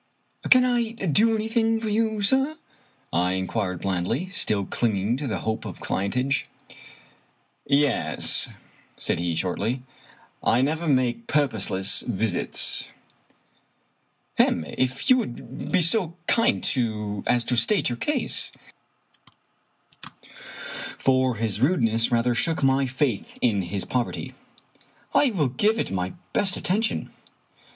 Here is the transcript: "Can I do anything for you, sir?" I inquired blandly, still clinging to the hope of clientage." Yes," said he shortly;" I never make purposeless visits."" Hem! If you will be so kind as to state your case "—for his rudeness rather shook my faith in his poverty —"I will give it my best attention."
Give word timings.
"Can 0.49 0.65
I 0.65 0.93
do 0.93 1.35
anything 1.35 1.79
for 1.79 1.87
you, 1.87 2.23
sir?" 2.23 2.57
I 3.13 3.33
inquired 3.33 3.81
blandly, 3.81 4.29
still 4.29 4.65
clinging 4.65 5.15
to 5.17 5.27
the 5.27 5.41
hope 5.41 5.63
of 5.63 5.77
clientage." 5.79 6.45
Yes," 7.67 8.49
said 8.97 9.19
he 9.19 9.35
shortly;" 9.35 9.83
I 10.57 10.61
never 10.63 10.87
make 10.87 11.27
purposeless 11.27 12.01
visits."" 12.01 12.87
Hem! 14.39 14.65
If 14.75 15.07
you 15.11 15.17
will 15.17 15.27
be 15.69 15.83
so 15.83 16.15
kind 16.25 16.65
as 17.27 17.45
to 17.45 17.55
state 17.55 17.89
your 17.89 17.97
case 17.97 18.51
"—for 20.97 21.35
his 21.35 21.61
rudeness 21.61 22.11
rather 22.11 22.33
shook 22.33 22.63
my 22.63 22.87
faith 22.87 23.37
in 23.39 23.61
his 23.61 23.85
poverty 23.85 24.33
—"I 25.13 25.29
will 25.29 25.49
give 25.49 25.77
it 25.77 25.91
my 25.91 26.13
best 26.33 26.57
attention." 26.57 27.11